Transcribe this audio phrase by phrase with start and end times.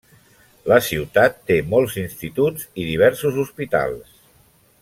[0.71, 4.21] La ciutat té molts instituts i diversos hospitals.